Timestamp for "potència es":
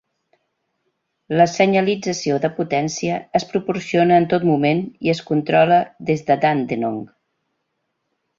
2.59-3.45